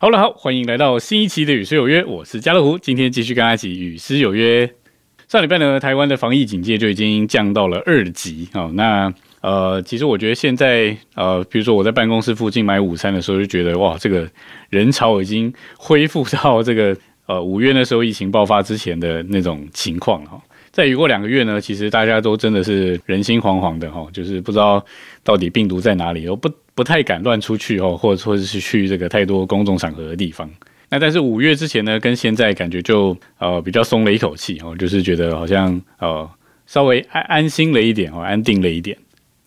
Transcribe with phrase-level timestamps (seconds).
[0.00, 4.72] 好了，好，欢迎来到新一期的《与诗有约》，我是家乐福，今天继续跟大家一起与诗有约。
[5.26, 8.70] 上礼拜呢，台湾的防疫警戒就已经降到了二级哦。
[8.74, 14.26] 那呃，其实我觉得现在呃，比如说我在办公室附近买午餐的时候，就觉得哇，这个
[14.70, 16.96] 人潮已经恢复到这个
[17.26, 20.40] 呃五月那时候疫情爆发之前的那种情况哈。
[20.78, 24.80] 再雨过两个月呢，其实大家都真的是人心惶惶的哈，就是不知道
[25.24, 30.48] 到底病毒在哪里，都不不太敢乱出去哦，或者或者是去这个太多公众场合的地方。
[30.88, 36.30] 那但是五月之前呢，跟现在感觉就呃比较松了一口气哦，就是觉得好像呃
[36.68, 38.96] 稍微安安心了一点哦，安定了一点。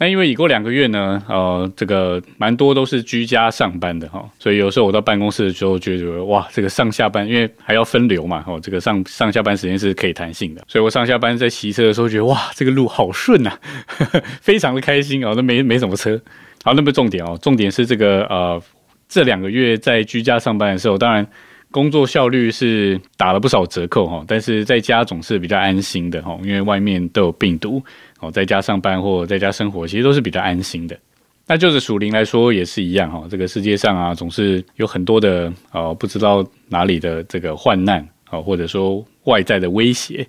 [0.01, 13.55] 那因为已过两个月呢，呃，这个蛮多都是居家上班的哈，所以有时候我到办公室的时候，觉得哇，这个上下班因为还要分流嘛，哦，这个上上下班时间是可以弹性的，所以我上下班在骑车的时候，觉得哇，这个路好顺呐，
[14.41, 16.19] 非常的开心哦，都没没什么车。
[16.63, 18.59] 好，那么重点哦，重点是这个呃，
[19.07, 21.27] 这两个月在居家上班的时候，当然。
[21.73, 27.81] 工作效率是打了不少折扣哈，但是在家总是比较安心的哈，因为外面都有病毒
[28.21, 30.97] 哦，在家上班或在家生活其实都是比较安心的。
[31.45, 40.25] 那就是属灵来说也是一样哈，这个世界上啊总是有很多的哦不知道哪里的这个患难哦，或者说外在的威胁。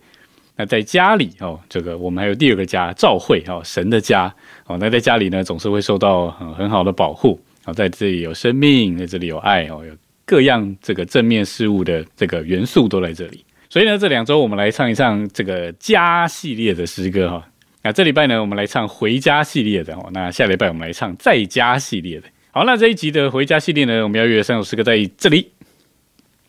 [0.57, 4.35] 那在家里哦，这个我们还有第二个家，教会哦，神的家
[4.67, 9.95] 哦，那在家里呢总是会受到很好的保护啊，在这里有生命，在这里有爱哦，有。
[10.25, 17.47] 各样这个正面事物的这个元素都在这里，所以呢，这两周我们来唱一唱这个家系列的诗歌哈。
[17.83, 20.09] 那这礼拜呢，我们来唱回家系列的哦。
[20.13, 22.29] 那下礼拜我们来唱在家系列的。
[22.53, 25.51] 好，那这一集的回家系列呢，我们要约三首诗歌在这里。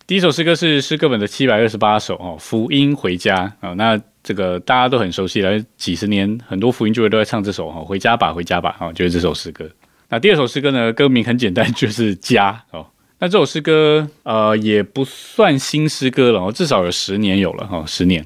[0.05, 3.73] 第一首诗歌是诗歌本的七百二十八首哦，福音回家啊。
[3.73, 9.67] 那这个大家都很熟悉了，几十年很多福音聚会都在唱这首哈，回家吧，回家吧啊，就是这首诗歌。
[10.09, 12.85] 那第二首诗歌呢，歌名很简单，就是家哦。
[13.17, 18.23] 那这首诗歌，呃，也不算新诗歌了哦，至少有十年有了哈，十年。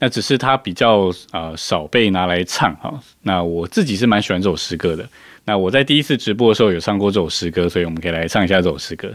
[0.00, 3.00] 那只是它比较啊少被拿来唱哈。
[3.22, 5.08] 那我自己是蛮喜欢这首诗歌的。
[5.44, 9.14] 那我在第一次直播的时候有唱过这首诗歌，所以我们可以来唱一下这首诗歌。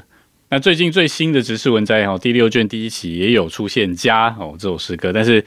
[0.49, 5.43] 那最近最新的《直视文摘》哈第六卷第一期也有出现家哦这首诗歌，但是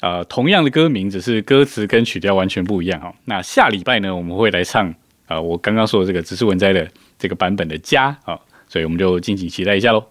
[0.00, 3.12] 呃同样的歌名，只是歌词跟曲调完全不一样哈。
[3.24, 4.94] 那下礼拜呢，我们会来唱
[5.26, 6.86] 啊我刚刚说的这个《直视文摘》的
[7.18, 8.38] 这个版本的家啊。
[8.68, 10.04] 所以我们就敬请期待一下喽。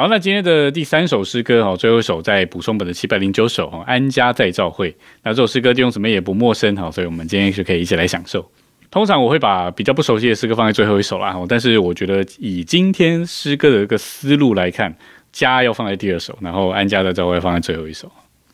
[0.00, 4.90] 好，那今天的第三首诗歌哈，最后一首在补充本的七百零九首哈，《安家在教会》。
[5.22, 8.50] 那这首诗歌弟兄姊妹也不陌生哈，所以我们今天是可以一起来享受。
[8.90, 14.96] 通常我会把比较不熟悉的诗歌放在最后一首啦，但是我觉得以今天诗歌的一个思路来看，
[15.32, 18.10] 家要放在第二首，然后安家在教会放在最后一首。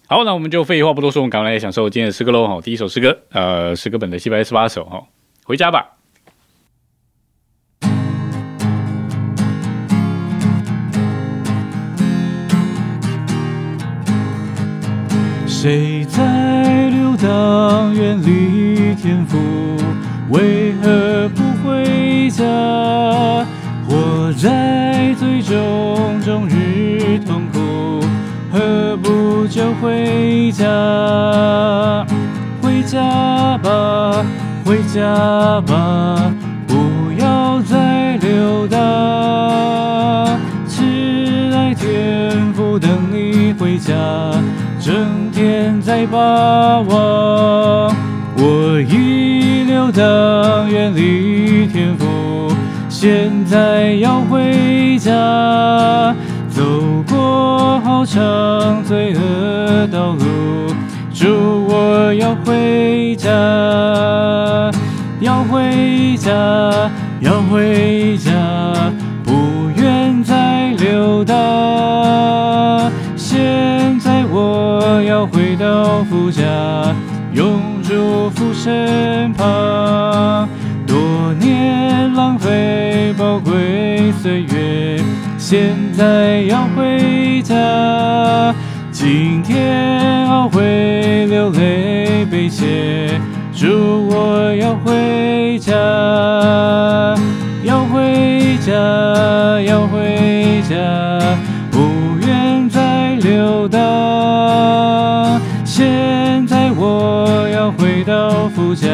[0.08, 2.48] 好，那我们就废话不多说，我们赶快来享受今天的诗歌喽。
[2.48, 5.00] 哈，第一首诗歌，呃，诗歌本的七百一十八首哈，
[5.44, 5.95] 回家吧。
[15.66, 19.36] 谁在流荡远离天父？
[20.28, 22.44] 为何不回家？
[23.88, 28.00] 活在最终终日痛苦，
[28.52, 32.06] 何不就回家？
[32.62, 34.24] 回家吧，
[34.64, 36.32] 回家吧，
[36.68, 36.76] 不
[37.18, 38.78] 要再流荡。
[40.68, 40.84] 慈
[41.52, 43.92] 爱天父等你回家。
[44.86, 47.92] 整天在巴望，
[48.38, 52.54] 我已流荡远离天父，
[52.88, 55.10] 现在要回家，
[56.48, 56.62] 走
[57.08, 60.72] 过好长罪恶道路，
[61.12, 63.28] 祝我要回家，
[65.18, 66.30] 要回家，
[67.18, 68.30] 要回家，
[69.24, 72.75] 不愿再流荡。
[74.38, 76.42] 我要回到父家，
[77.32, 80.46] 永驻父身旁。
[80.86, 85.02] 多年浪费宝贵岁月，
[85.38, 88.54] 现在要回家。
[88.92, 93.18] 今天懊悔流泪悲切，
[93.54, 95.72] 祝我要回家，
[97.64, 98.74] 要回家，
[99.62, 100.76] 要回家。
[101.70, 103.78] 不愿再流到，
[107.72, 108.88] 回到父家，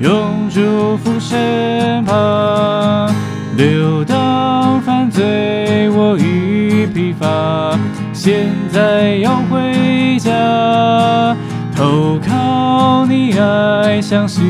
[0.00, 3.12] 永住父身旁。
[3.56, 7.78] 流荡犯罪我已疲乏，
[8.12, 11.36] 现在要回家。
[11.74, 14.44] 投靠你爱，相信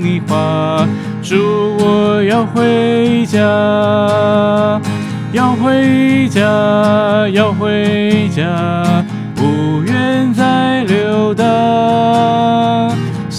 [0.00, 0.86] 你话。
[1.22, 3.38] 主，我要回家，
[5.32, 9.04] 要回家，要回家，
[9.34, 12.67] 不愿再留荡。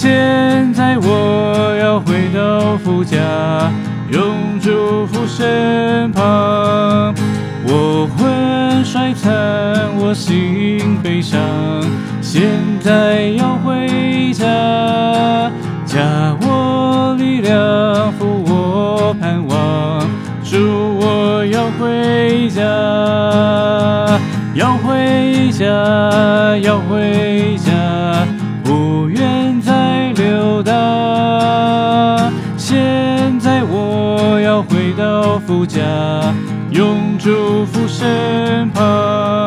[0.02, 3.18] 现在我要回到父家，
[4.10, 7.14] 永住父身旁。
[7.68, 9.34] 我魂衰残，
[9.98, 11.38] 我心悲伤，
[12.22, 12.50] 现
[12.80, 14.46] 在要回家，
[15.86, 16.00] 加
[16.44, 20.00] 我力量，扶我盼望，
[20.46, 22.64] 主我要回家，
[24.54, 25.66] 要回家，
[26.62, 27.29] 要回
[36.72, 39.40] 用祝福身旁。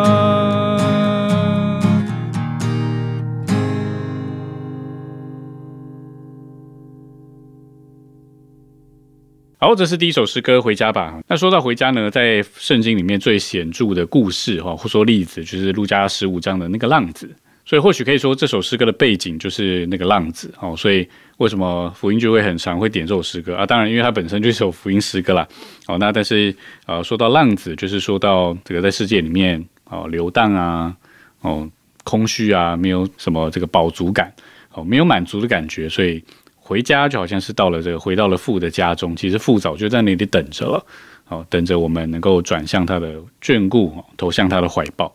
[9.58, 11.14] 好，这是第一首诗歌《回家吧》。
[11.28, 17.30] 那说到回家呢，在圣经里面最显著的故事哈，或说例子，就是路加十五章的那个浪子。
[17.64, 20.74] 所以或许可以说，这首诗歌的背景就是那个浪子哦。
[20.76, 21.08] 所以
[21.42, 23.66] 为什么福音就会很常会点这首诗歌啊？
[23.66, 25.46] 当然，因为它本身就是首福音诗歌啦。
[25.88, 26.54] 哦，那但是
[26.86, 30.94] 呃，说到浪子，就是说到这个在世界里面哦流荡啊，
[31.40, 31.68] 哦
[32.04, 34.32] 空虚啊，没有什么这个饱足感
[34.72, 36.22] 哦，没有满足的感觉，所以
[36.54, 39.16] 回家就好像是到了这个回到了父的家中。
[39.16, 40.86] 其实父早就在那里等着了，
[41.26, 45.12] 哦，等着我们能够转向他的眷顾，投向他的怀抱。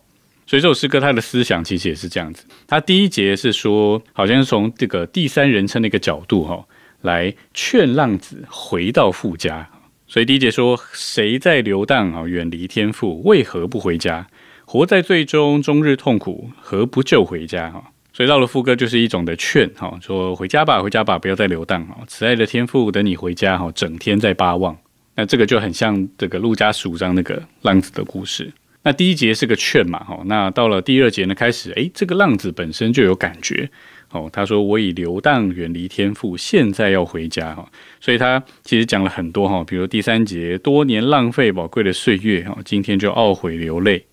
[0.48, 2.46] 所以这首诗歌它的思想其实也是这样子。
[2.66, 6.66] 它第一节是说，好像是从这个第三人称的一个角度哈，
[7.02, 9.70] 来劝浪子回到父家。
[10.08, 14.26] 所以第一节说，谁在流荡啊，远离天父，为何不回家？
[14.64, 17.70] 活在罪中，终日痛苦，何不就回家？
[17.70, 22.00] 哈，所以到了副歌就是一种的劝哈，说回家吧，回家吧，不要再流荡啊！
[22.08, 24.78] 慈爱的天父等你回家哈，整天在巴望。
[25.16, 28.50] 那这个就很像这个路加十五章那个浪子的故事。
[28.88, 33.70] 那第一节是个劝嘛，哈，那到了第二节呢，开始，诶，这个浪子本身就有感觉，
[34.14, 37.70] 哦，他说我已流荡远离天父，现在要回家，哈，
[38.00, 44.06] 所以他其实讲了很多，哈，比如第三节多年浪费宝贵的岁月，哈，今天就懊悔流泪。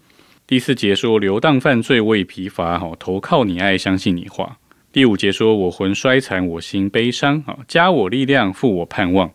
[0.44, 4.58] 第四节说流荡犯罪，我已疲乏，哈，投靠你爱，相信你话。
[4.92, 9.30] 第五节说我魂衰残，我心悲伤，哈，加我力量，复我盼望。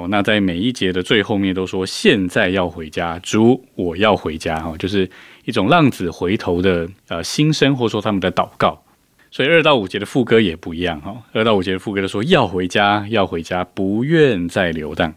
[0.00, 5.08] 哦，那在每一节的最后面都说现在要回家，主我要回家哈，就是
[5.44, 8.82] 一种浪子回头的呃心声，或者说他们的祷告。
[9.30, 15.14] 所以二到五节的副歌也不一样哈，二到五节的副歌都说要回家，要回家，不愿再流荡。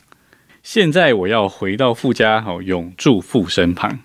[0.62, 4.00] 现在我要回到父家，好永住父身旁。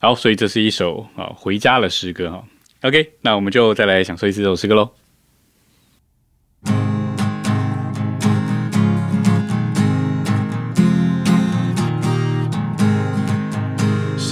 [0.00, 2.44] 好，所以这是一首啊回家的诗歌哈。
[2.82, 5.07] OK，那我们就再来享受一次这首诗歌喽。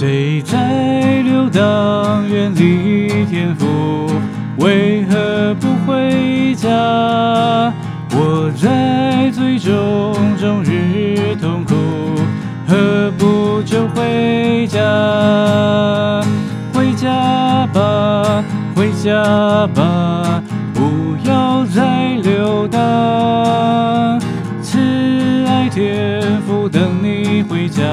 [0.07, 4.09] 谁在流荡，远离天父？
[4.57, 6.69] 为何不回家？
[8.11, 11.75] 我在最终终日痛苦，
[12.65, 14.79] 何不就回家？
[16.73, 18.41] 回家吧，
[18.77, 20.41] 回家吧，
[20.73, 22.79] 不要再流荡。
[24.61, 24.79] 慈
[25.49, 27.83] 爱天父等你回家。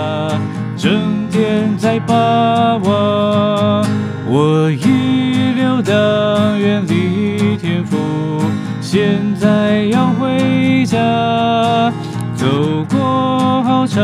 [0.84, 3.86] 整天在巴望，
[4.28, 7.96] 我已流荡远离天赋，
[8.82, 11.90] 现在要回家，
[12.34, 12.46] 走
[12.90, 14.02] 过好长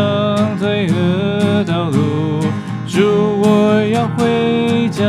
[0.58, 2.40] 罪恶道路，
[2.88, 3.02] 主
[3.42, 5.04] 我要回家，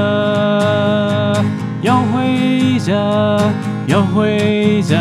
[1.81, 2.93] 要回家，
[3.87, 4.97] 要回家，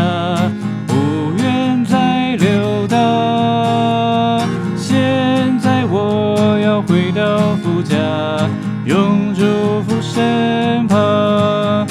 [8.90, 9.44] 用祝
[9.82, 11.86] 福身旁。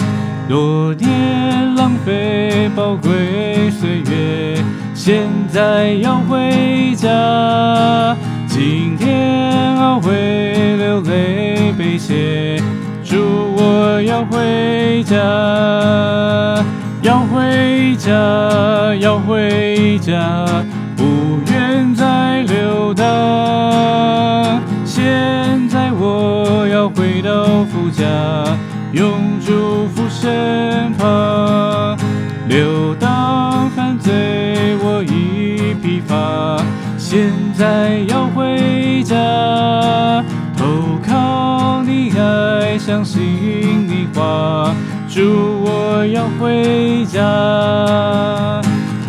[0.49, 4.61] 多年浪费宝贵岁月，
[4.93, 8.17] 现在要回家。
[8.47, 12.61] 今天我会流泪悲切，
[13.05, 13.15] 祝
[13.55, 15.15] 我要回家，
[17.01, 18.11] 要回家，
[18.99, 20.45] 要回家，
[27.99, 28.57] 家，
[28.93, 31.97] 永住父身旁。
[32.47, 36.63] 流荡犯罪，我已疲乏，
[36.97, 40.23] 现在要回家，
[40.57, 43.21] 投靠你爱，相信
[43.85, 44.73] 你话，
[45.09, 47.21] 祝，我要回家，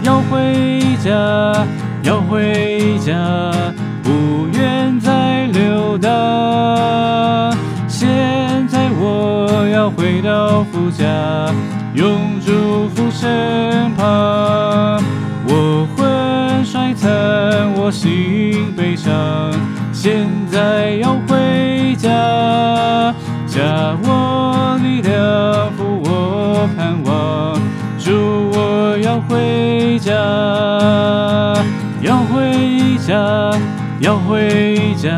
[0.02, 1.64] 要回家，
[2.02, 3.14] 要回家，
[9.80, 11.06] 要回到父家，
[11.94, 15.02] 永驻父身旁。
[15.48, 17.08] 我魂衰残，
[17.72, 19.10] 我心悲伤，
[19.90, 22.10] 现在要回家，
[23.46, 27.58] 家我力量，扶我盼望，
[27.98, 30.12] 主我要回家，
[32.02, 33.50] 要回家，
[34.00, 35.10] 要回家，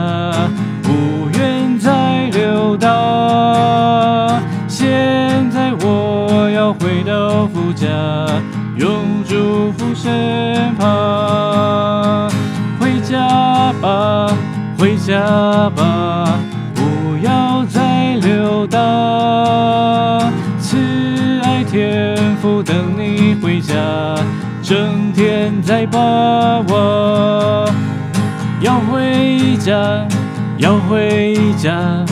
[0.85, 4.12] 不愿再流浪。
[6.81, 7.87] 回到父家，
[8.77, 12.31] 永住父身旁。
[12.81, 14.33] 回家吧，
[14.79, 16.39] 回家吧，
[16.75, 18.79] 不要再溜达。
[20.59, 20.77] 慈
[21.43, 23.75] 爱天父等你回家，
[24.63, 25.99] 整天在把
[26.69, 27.69] 握。
[28.61, 30.07] 要回家，
[30.59, 32.05] 要回家，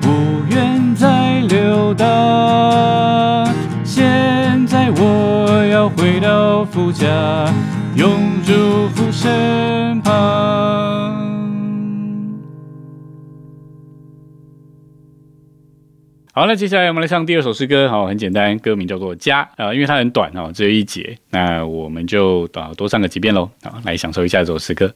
[0.00, 0.08] 不
[0.48, 3.35] 愿再溜达。
[6.06, 7.52] 回到父家，
[7.96, 10.12] 永驻父身旁。
[16.32, 24.94] 好，那接下来我们来唱第二首诗歌，好，很简单，歌名叫做《家》啊、因为它很短哦，只有一节，那我们就啊多唱个几遍喽，好，来享受一下这首诗歌。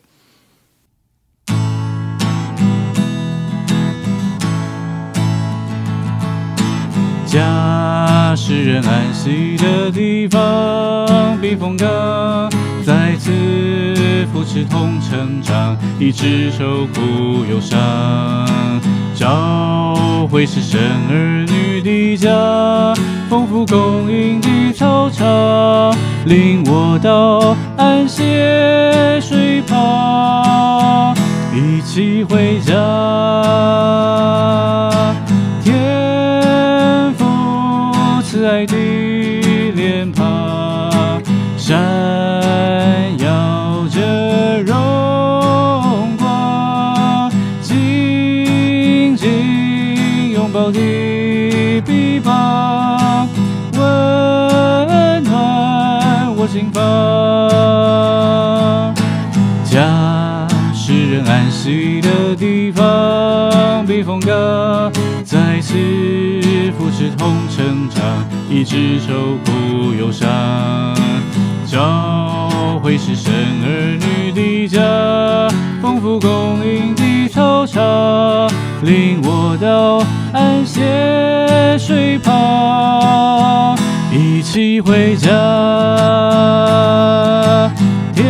[8.50, 12.50] 家是人安息的地方，避风港，
[12.84, 13.30] 在此
[14.32, 17.78] 扶持同成长，一直受苦忧伤。
[19.14, 22.92] 教会是神儿女的家，
[23.28, 25.94] 丰富供应的操场，
[26.26, 31.14] 领我到安歇水旁，
[31.54, 32.74] 一起回家。
[38.40, 38.74] 慈爱的
[39.74, 41.20] 脸庞，
[41.58, 41.76] 闪
[43.18, 47.30] 耀着荣光，
[47.60, 50.80] 紧紧拥抱的
[51.82, 53.28] 臂膀，
[53.74, 56.80] 温暖我心房。
[59.66, 64.90] 家是人安息的地方，避风港，
[65.26, 65.74] 在此
[66.78, 67.36] 扶持同
[68.50, 70.26] 一直受苦忧伤。
[71.64, 75.48] 教会是神儿女的家，
[75.80, 77.80] 丰富供应的操场，
[78.82, 83.78] 领我到安歇水旁，
[84.10, 85.30] 一起回家。
[88.12, 88.26] 天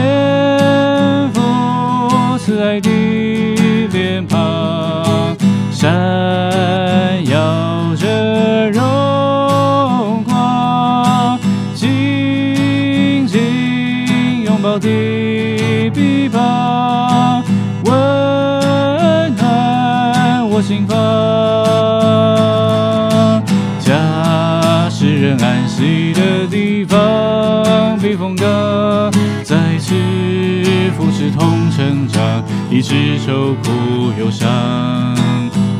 [14.61, 17.43] 紧拥抱的臂膀，
[17.85, 20.95] 温暖我心房。
[23.81, 28.47] 家是人安息的地方，避风港，
[29.43, 29.95] 在此
[30.97, 34.47] 扶持同成长，一直愁苦忧伤。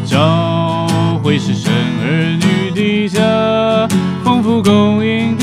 [0.07, 0.89] 教
[1.23, 1.71] 会是神
[2.03, 3.87] 儿女的家，
[4.25, 5.37] 丰富供应，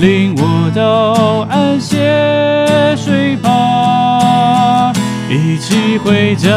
[0.00, 4.90] 领我到安歇睡吧，
[5.28, 6.48] 一起回家。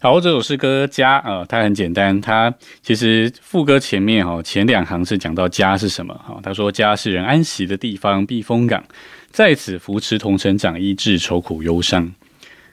[0.00, 8.84] 好，这首诗歌《家》啊、它很简单，它其实副歌前面哈、前两行是讲到家是什么哈、他说家是人安息的地方，避风港，
[9.30, 12.12] 在此扶持同成长，医治愁苦忧伤。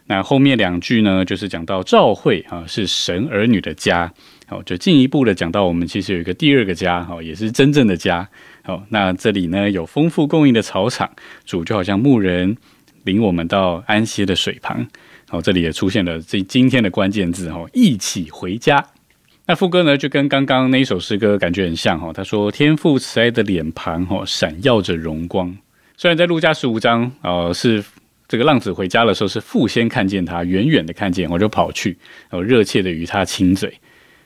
[0.08, 4.12] 那后面两句呢，就是讲到教会啊是神儿女的家，
[4.46, 8.28] 好，就进一步的讲到我们其实有一个第二个家，好，也是真正的家。
[8.64, 11.10] 好，那这里呢有丰富供应的草场，
[11.46, 12.56] 主就好像牧人
[13.04, 14.86] 领我们到安歇的水旁。
[15.32, 18.86] 哦，这里也出现了这今天的关键字哦，一起回家。
[19.48, 22.12] 那副歌呢，就跟刚刚那一首诗歌感觉很像哈。
[22.14, 25.56] 他说：“天父慈爱的脸庞哈，闪耀着荣光。”
[25.98, 27.84] 虽然在路加十五章，呃，是
[28.28, 31.98] 这个浪子回家的时候，是父先看见他，远远的看见，我就跑去，
[32.30, 33.74] 然后热切的与他亲嘴。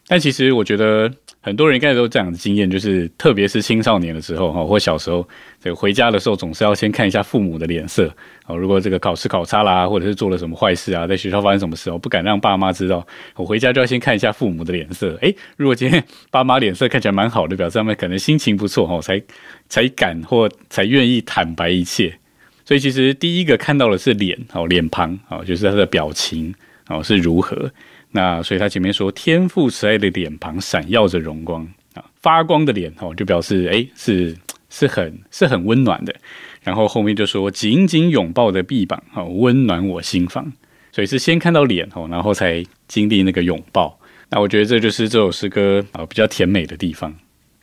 [0.08, 1.12] 但其实我觉得。
[1.42, 5.26] 很多人应该都有这样的经验，就是特别是青少年的时候哈，或小时候
[5.64, 8.14] 这个回家的时候，总是要先看一下父母的脸色
[8.46, 8.58] 哦。
[8.58, 15.18] 如果这个考试考差啦，或者是做了什么坏事啊，在学校发生什么事，我不敢让爸妈知道，我回家就要先看一下父母的脸色。
[15.22, 19.24] 诶，如果今天爸妈脸色看起来蛮好的，表示他们可能心情不错哈，才
[19.70, 22.14] 才敢或才愿意坦白一切。
[22.70, 26.54] 所以其实第一个看到的是脸哦，脸庞哦，就是他的表情
[26.88, 27.72] 哦是如何。
[28.12, 34.38] 那所以他前面说天赋慈爱的脸庞闪耀着荣光啊，发光的脸哦，就表示哎是
[34.70, 36.14] 是很是很温暖的。
[36.62, 40.54] 然后后面就说紧紧拥抱的臂膀哦，温暖我心房。
[40.92, 44.00] 所以是先看到脸哦，然后才经历那个拥抱。
[44.30, 47.16] 那我觉得这就是这首诗歌啊比较甜美的地方。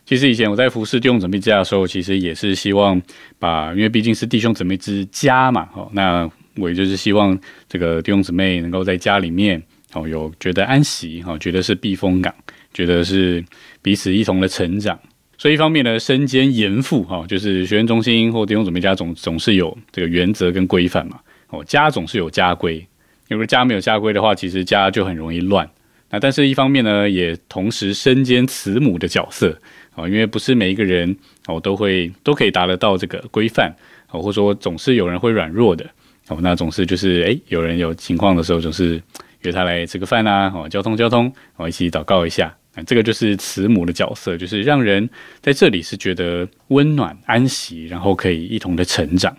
[0.06, 3.00] 其实以前我在服侍弟兄姊妹家的时候，其实也是希望
[3.38, 9.62] 把，因为毕竟是弟兄姊妹之家嘛，哦，那我也就是希望这个弟兄姊妹能够在家里面。
[9.92, 12.34] 哦，有觉得安息哦，觉得是避风港，
[12.74, 13.42] 觉得是
[13.80, 14.98] 彼此一同的成长。
[15.38, 21.18] 所以一方面呢，身兼严父哈，就是学院中心或弟兄姊妹家总总是有这个原则跟规范嘛。
[21.48, 22.86] 哦，家总是有家规，
[23.28, 25.66] 如果家没有家规的话，其实家就很容易乱。
[26.10, 29.56] 那但是一方面呢，也同时身兼慈母的角色
[29.96, 31.16] 啊，因为不是每一个人
[31.48, 33.74] 哦都会都可以达得到这个规范
[34.10, 35.84] 哦，或者说总是有人会软弱的
[36.28, 39.02] 哦，那总是就是诶，有人有情况的时候总是。
[39.42, 45.08] 约他来吃个饭啊，哦，交通交通，哦，一起祷告一下，啊，这个就是慈母的角色，就是让人
[45.40, 49.36] 在这里是觉得温暖安息，然后可以一同的成长。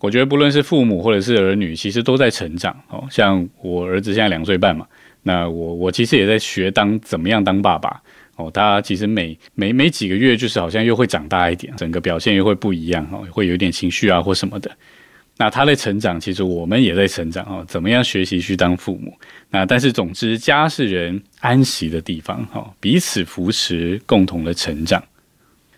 [0.00, 2.76] 我觉得不论是父母或者是儿女，其实都在成长。
[2.90, 4.86] 哦，像我儿子现在两岁半嘛，
[5.22, 8.02] 那我我其实也在学当怎么样当爸爸。
[8.36, 14.70] 哦，他其实每每每几个月就是好像又会长大一点，整个表现又会不一样，哦，会有点情绪啊或什么的。
[15.38, 17.62] 那他在成长，其实我们也在成长哦。
[17.68, 19.12] 怎么样学习去当父母？
[19.50, 25.02] 那但是总之，家是人安息的地方哈，彼此扶持，共同的成长。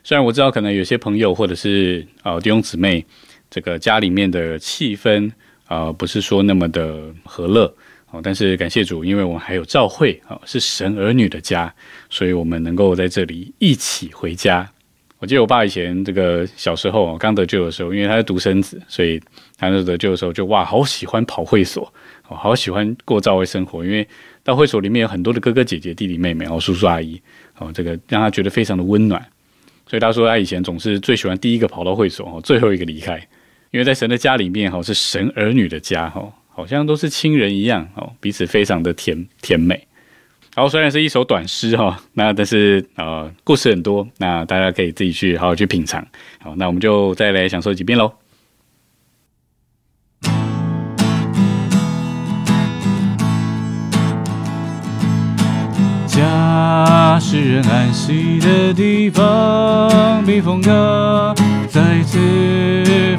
[0.05, 3.05] 虽然我知道可能有些朋友或者是呃弟兄姊妹，
[3.51, 5.29] 这个家里面的气氛
[5.66, 7.75] 啊不是说那么的和乐
[8.11, 11.73] 哦，但是感谢主，因为我们还有教会啊，是神儿女的家，
[12.09, 14.68] 所以我们能够在这里一起回家。
[15.18, 19.21] 我记得我爸以前这个小时候刚得救的时候，因为他是独生子，所以
[19.57, 21.92] 他那得救的时候就哇，好喜欢跑会所，
[22.29, 24.07] 哦，好喜欢过教会生活，因为
[24.44, 27.21] 到会所里面有很多的哥哥姐姐、弟弟妹妹，哦，叔叔阿姨，
[27.59, 29.21] 哦，这个让他觉得非常的温暖。
[29.87, 33.18] 所以他说他以前总是最喜欢第一个跑到会所，哦，最后一个离开，
[33.73, 39.87] 因为在神的家里面，哈，是神儿女的家，哈，好像都是亲人一样，哦，彼此非常的甜甜美。
[40.57, 46.05] 然后虽然是一首短诗哈，那但是呃故事很多，那大家可以自己去好好去品尝。
[46.40, 48.12] 好，那我们就再来享受几遍喽。
[57.20, 61.35] 是人安息的地方，避风港，
[61.68, 62.16] 在此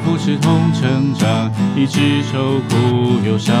[0.04, 3.54] 扶持同成长，一直愁苦忧伤。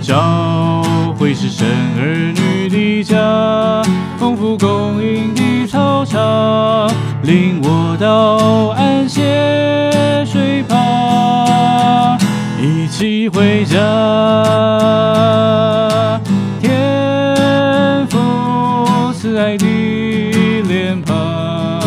[0.00, 0.82] 教
[1.18, 1.66] 会是神
[1.98, 3.82] 儿女的家，
[4.16, 6.88] 丰富供应的操场，
[7.22, 12.18] 领我到安歇水旁，
[12.62, 13.76] 一起回家。
[16.60, 16.70] 天
[19.20, 19.66] 慈爱的
[20.62, 21.78] 脸庞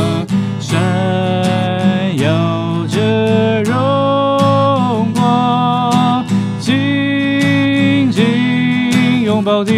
[0.59, 6.23] 闪耀着荣光
[6.59, 9.71] 紧紧拥抱的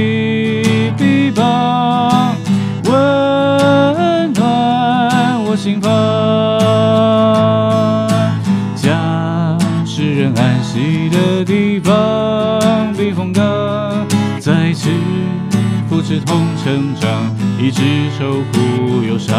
[17.75, 19.35] 长，一直愁苦忧伤。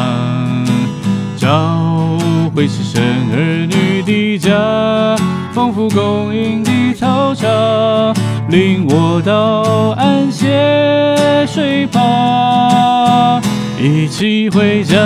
[1.36, 2.18] 教
[2.54, 5.16] 会是生儿女的家，
[5.52, 7.48] 丰富供应的操场，
[8.48, 13.40] 领我到安歇睡吧，
[13.80, 14.96] 一起回家。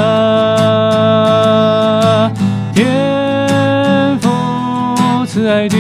[2.75, 4.29] 天父
[5.27, 5.77] 慈爱的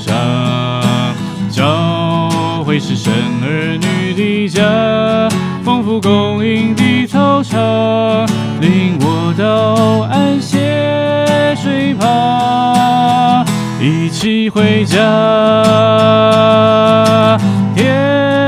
[0.00, 1.14] 上
[1.50, 5.28] 教会是神儿女的家，
[5.62, 7.60] 仿佛供应的草场，
[8.60, 13.44] 领我到安歇睡吧，
[13.78, 14.96] 一起回家。
[17.74, 18.39] 天。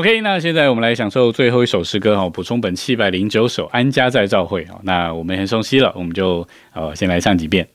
[0.00, 7.68] OK，那现在我们来享受最后一首诗歌哈，补充本七百零九首《安家在召会》那我们很熟悉了，我们就呃先来唱几遍。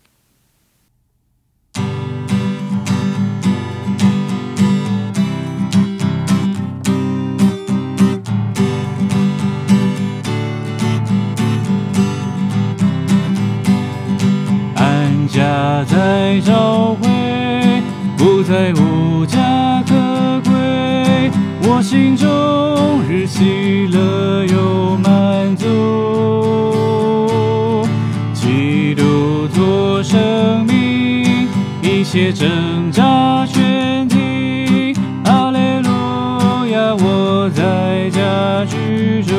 [14.75, 17.07] 安家在召会，
[18.17, 19.54] 不在无家。
[21.85, 22.27] 心中
[23.07, 25.67] 日喜乐又满足，
[28.33, 31.47] 基督做生命，
[31.83, 34.95] 一切挣扎全停。
[35.25, 39.35] 阿莱路亚，我在家居住。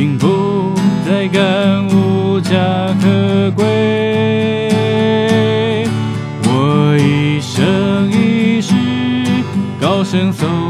[0.00, 0.72] 幸福
[1.04, 2.56] 在感无家
[3.02, 4.66] 可归。
[6.44, 8.72] 我一生一世
[9.78, 10.69] 高声颂。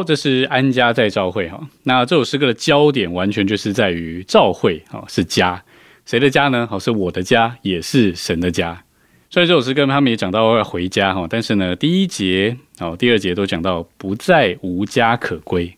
[0.00, 1.60] 好，这是安家在教会哈。
[1.82, 5.62] 那这首诗歌的焦点完全就是在于教会哈，是家，
[6.06, 6.66] 谁的家呢？
[6.66, 8.82] 好，是我的家，也是神的家。
[9.28, 15.70] 所以这首诗歌他们也讲到要回家哈，但是呢，第一节哦，第二节都讲到不再无家可归。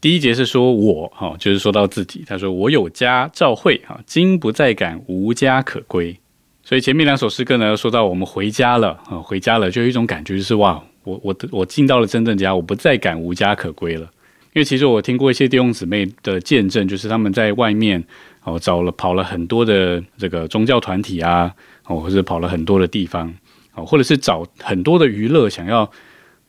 [0.00, 6.16] 第一节是说我哈，就是说到自己，他说我有家教会哈，今不再敢无家可归。
[6.62, 10.80] 所以前面两首诗歌呢，说到我们回家了啊，回家了，就有一种感觉就是哇。
[11.08, 14.02] 我我的我进到了真正家，我不再敢无家可归了。
[14.54, 18.02] 因为其实我听过一些弟兄姊妹的见证，就是他们在外面
[18.44, 21.54] 哦找了跑了很多的这个宗教团体啊，
[21.86, 23.32] 哦或者跑了很多的地方，
[23.74, 25.90] 哦或者是找很多的娱乐，想要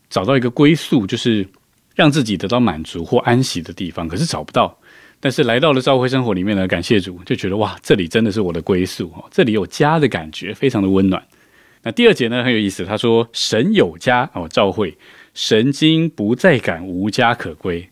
[0.09, 1.47] 找到一个归宿，就是
[1.95, 4.75] 让自己得到满足或安息的地方，可是找不到。
[5.19, 11.21] 但是来到了教会生活里面呢，感谢主，就觉得哇，这里真的是我的归宿哦，这里有家的感觉，非常的温暖。
[11.83, 14.97] 那第二节呢很有意思，他说神有家哦，召会
[15.33, 17.89] 神经不再感无家可归。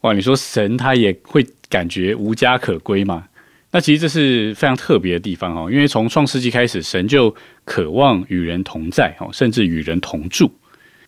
[0.00, 3.26] 哇，你说神他也会感觉无家可归吗？
[3.70, 7.34] 那其实这是非常特别的地方哦，因为从创世纪开始，神就
[7.66, 10.50] 渴望与人同在哦，甚至与人同住。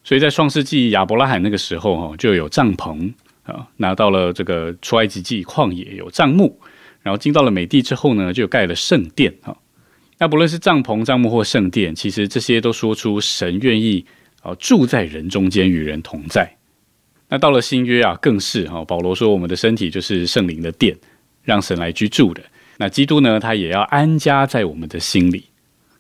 [0.05, 3.11] 所以在创世纪亚伯拉罕那个时候哦，就有帐篷
[3.45, 6.61] 啊，拿到了这个出埃及记旷野有帐幕，
[7.03, 9.57] 然后进到了美地之后呢，就盖了圣殿啊。
[10.21, 14.05] 那不论是帐篷、帐幕或圣殿，其实这些都说出神愿意
[14.43, 16.57] 啊住在人中间，与人同在。
[17.31, 20.95] 那到了新约啊，更是哈，保罗说我们的身体就是圣灵的殿，
[21.43, 22.43] 让神来居住的。
[22.77, 25.45] 那基督呢，他也要安家在我们的心里。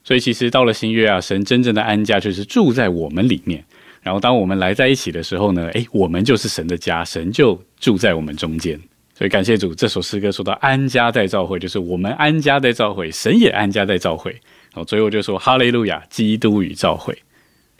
[0.04, 3.64] 所以其实到了新约啊，神真正的安家就是住在我们里面。
[4.02, 8.78] 然后当我们来在一起的时候呢，诶，我们就是神的家，神就住在我们中间。
[9.20, 14.35] 所以感谢主，这首诗歌说到安家在召会，就是我们安家在召会，神也安家在召会。
[14.72, 17.14] 好，最后就说哈利路亚，基督与召会。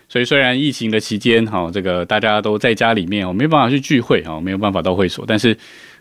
[0.07, 5.57] 所以虽然疫情的期间，哈，这个大家都在家里面，哦，没办法去聚会，哦，没有办法到会所，但是，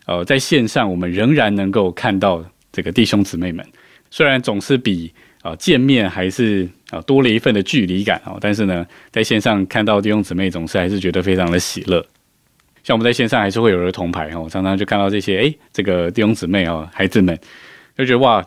[0.08, 3.66] 呃，在线上我们仍然能够看到这个弟兄姊妹们。
[4.12, 5.10] 虽然总是比
[5.42, 12.06] 啊见面还是啊多了一份的距离感，哦，但是呢，在线上看到弟兄姊妹，总是还是觉得非常的喜乐。
[12.84, 17.38] 像我们在线上还是会有儿童牌哦，常常就看到这些哎，这个弟兄姊妹哦，孩子们
[17.98, 18.44] 就觉得哇，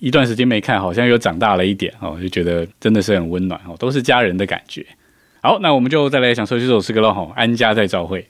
[0.00, 4.84] 一段时间没看，好像又长大了一点哦，就觉得真的是很温暖哦，都是家人的感觉。
[5.42, 8.26] 好，那我们就再来享受这首诗歌喽，吼，安家在教会。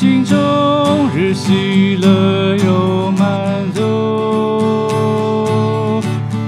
[0.00, 0.38] 心中
[1.14, 6.00] 日喜乐又满足。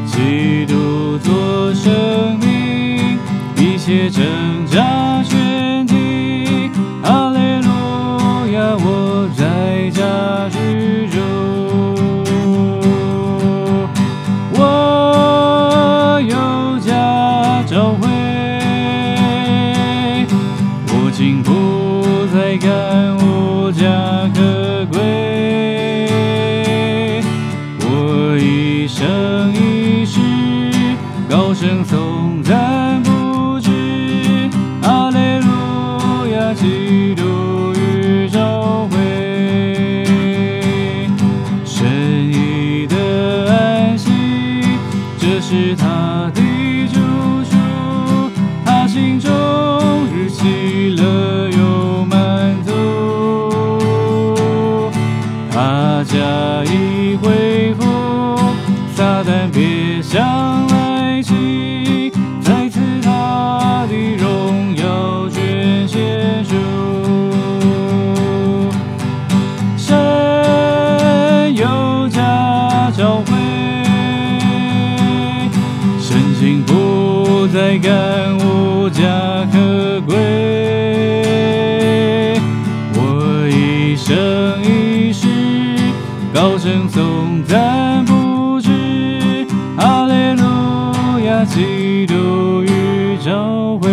[0.07, 3.19] 基督做生命，
[3.59, 4.25] 一切挣
[4.69, 6.73] 扎全停。
[7.03, 7.69] 哈利路
[8.55, 11.19] 亚，我在家居住。
[14.55, 18.09] 我有家教会，
[20.88, 22.71] 我竟不再感
[28.88, 29.62] 声音。
[60.12, 66.55] 别想来袭，再次他的荣耀全显出。
[69.79, 69.96] 神
[71.57, 73.33] 有家教会，
[75.98, 79.59] 神心不再感无家可
[91.44, 93.88] 基督与教会。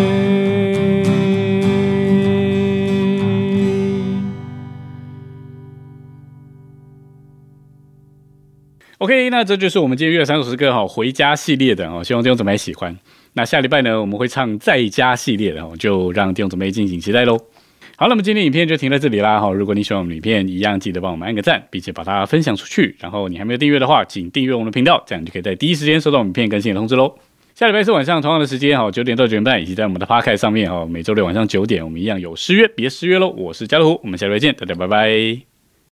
[8.99, 12.93] OK，那这就是我们今天约三首诗歌哈，回家系列的哦，希望弟兄姊妹喜欢。
[13.33, 17.38] 那下礼拜呢，我们会唱在家系列的哦，就让弟兄姊妹敬请期待喽。
[17.95, 19.51] 好，那么今天影片就停在这里啦哈。
[19.51, 22.95] 如果你喜欢我们影片，一样记得帮我们按个赞，并且把它分享出去。
[22.99, 27.15] 然后你还没有订阅的话，请订阅我们的频道，这样你就可以在第一时间收到我们影片更新的通知喽。
[27.60, 33.28] 下礼拜四晚上同样的时间哈，九点到九点半，以及在我们的 p a r k 上面哈，每周六晚上九点，我们一样有失约，别失约喽。
[33.36, 35.59] 我是家乐虎，我们下礼拜见，大家拜拜。